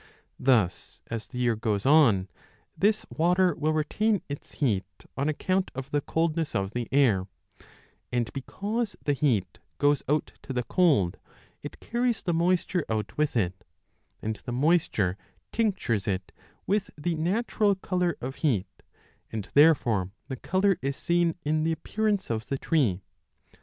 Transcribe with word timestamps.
1 0.01 0.07
Thus 0.45 1.03
as 1.11 1.27
the 1.27 1.37
year 1.37 1.55
goes 1.55 1.85
on 1.85 2.27
this 2.75 3.05
water 3.15 3.53
will 3.53 3.71
retain 3.73 4.23
its 4.27 4.53
heat 4.53 4.83
on 5.15 5.29
account 5.29 5.69
of 5.75 5.85
30 5.89 5.91
the 5.91 6.01
coldness 6.01 6.55
of 6.55 6.71
the 6.71 6.87
air; 6.91 7.27
and 8.11 8.33
because 8.33 8.95
the 9.05 9.13
heat 9.13 9.59
goes 9.77 10.01
out 10.09 10.31
to 10.41 10.53
the 10.53 10.63
cold, 10.63 11.19
it 11.61 11.79
carries 11.79 12.23
the 12.23 12.33
moisture 12.33 12.83
out 12.89 13.15
with 13.15 13.37
it, 13.37 13.63
and 14.23 14.37
the 14.37 14.51
moisture 14.51 15.19
tinctures 15.51 16.07
it 16.07 16.31
with 16.65 16.89
the 16.97 17.13
natural 17.13 17.75
colour 17.75 18.17
of 18.21 18.37
heat, 18.37 18.81
and 19.31 19.49
therefore 19.53 20.09
the 20.29 20.35
colour 20.35 20.79
is 20.81 20.97
seen 20.97 21.35
in 21.43 21.63
the 21.63 21.71
appearance 21.73 22.31
of 22.31 22.47
the 22.47 22.57
tree. 22.57 23.03